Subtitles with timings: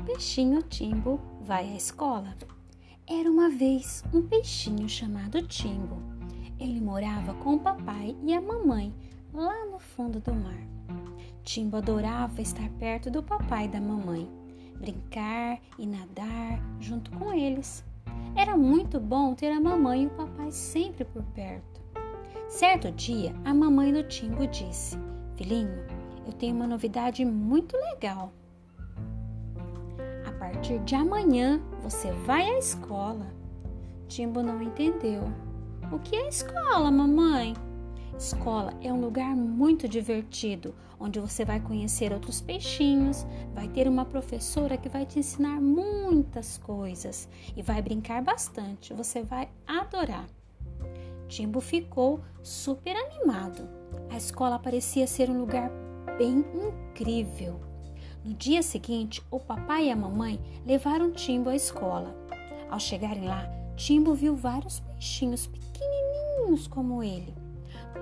[0.00, 2.34] peixinho Timbo vai à escola.
[3.06, 5.98] Era uma vez um peixinho chamado Timbo.
[6.58, 8.94] Ele morava com o papai e a mamãe
[9.32, 10.66] lá no fundo do mar.
[11.42, 14.28] Timbo adorava estar perto do papai e da mamãe,
[14.78, 17.84] brincar e nadar junto com eles.
[18.36, 21.80] Era muito bom ter a mamãe e o papai sempre por perto.
[22.48, 24.96] Certo dia, a mamãe do Timbo disse:
[25.36, 25.84] Filhinho,
[26.26, 28.32] eu tenho uma novidade muito legal
[30.40, 33.26] partir de amanhã você vai à escola.
[34.08, 35.22] Timbo não entendeu.
[35.92, 37.54] O que é escola, mamãe?
[38.18, 44.04] Escola é um lugar muito divertido, onde você vai conhecer outros peixinhos, vai ter uma
[44.06, 48.94] professora que vai te ensinar muitas coisas e vai brincar bastante.
[48.94, 50.26] Você vai adorar.
[51.28, 53.68] Timbo ficou super animado.
[54.10, 55.70] A escola parecia ser um lugar
[56.18, 57.69] bem incrível.
[58.22, 62.14] No dia seguinte, o papai e a mamãe levaram Timbo à escola.
[62.70, 67.34] Ao chegarem lá, Timbo viu vários peixinhos pequenininhos como ele.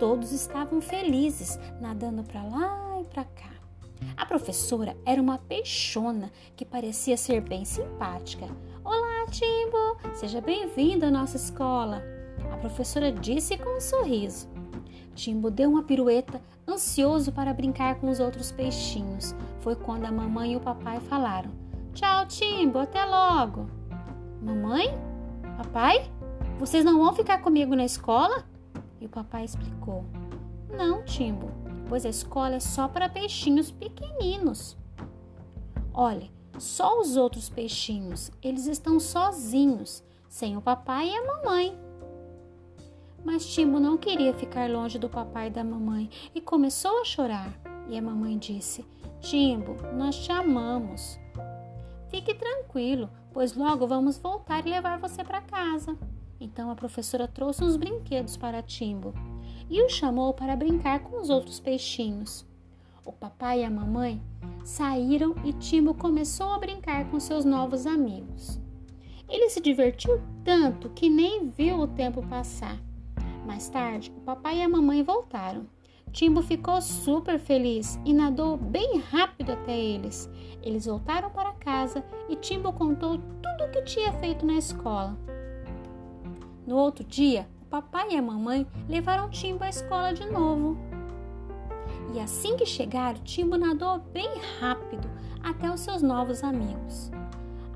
[0.00, 3.50] Todos estavam felizes, nadando para lá e para cá.
[4.16, 8.46] A professora era uma peixona que parecia ser bem simpática.
[8.84, 10.14] Olá, Timbo!
[10.16, 12.02] Seja bem-vindo à nossa escola.
[12.52, 14.48] A professora disse com um sorriso.
[15.14, 19.34] Timbo deu uma pirueta, ansioso para brincar com os outros peixinhos.
[19.68, 21.50] Foi quando a mamãe e o papai falaram:
[21.92, 23.68] Tchau, Timbo, até logo.
[24.40, 24.98] Mamãe?
[25.58, 26.10] Papai?
[26.58, 28.46] Vocês não vão ficar comigo na escola?
[28.98, 30.06] E o papai explicou:
[30.74, 31.50] Não, Timbo,
[31.86, 34.74] pois a escola é só para peixinhos pequeninos.
[35.92, 41.78] Olhe, só os outros peixinhos, eles estão sozinhos, sem o papai e a mamãe.
[43.22, 47.52] Mas Timbo não queria ficar longe do papai e da mamãe e começou a chorar.
[47.86, 48.82] E a mamãe disse:
[49.20, 51.18] Timbo, nós te amamos.
[52.08, 55.96] Fique tranquilo, pois logo vamos voltar e levar você para casa.
[56.40, 59.12] Então a professora trouxe uns brinquedos para Timbo
[59.68, 62.46] e o chamou para brincar com os outros peixinhos.
[63.04, 64.22] O papai e a mamãe
[64.64, 68.60] saíram e Timbo começou a brincar com seus novos amigos.
[69.28, 72.78] Ele se divertiu tanto que nem viu o tempo passar.
[73.46, 75.66] Mais tarde, o papai e a mamãe voltaram.
[76.08, 80.28] Timbo ficou super feliz e nadou bem rápido até eles.
[80.62, 85.16] Eles voltaram para casa e Timbo contou tudo o que tinha feito na escola.
[86.66, 90.76] No outro dia, o papai e a mamãe levaram Timbo à escola de novo.
[92.14, 94.30] E assim que chegaram, Timbo nadou bem
[94.60, 95.08] rápido
[95.42, 97.10] até os seus novos amigos.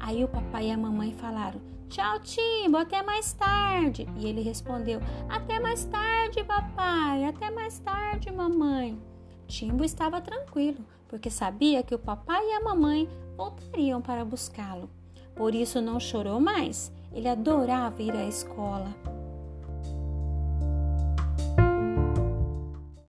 [0.00, 1.60] Aí o papai e a mamãe falaram:
[1.92, 4.08] Tchau, Timbo, até mais tarde.
[4.16, 4.98] E ele respondeu:
[5.28, 8.98] Até mais tarde, papai, até mais tarde, mamãe.
[9.46, 14.88] Timbo estava tranquilo, porque sabia que o papai e a mamãe voltariam para buscá-lo.
[15.36, 16.90] Por isso não chorou mais.
[17.12, 18.88] Ele adorava ir à escola.